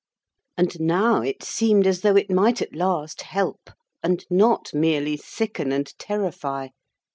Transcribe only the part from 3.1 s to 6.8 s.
help, and not merely sicken and terrify.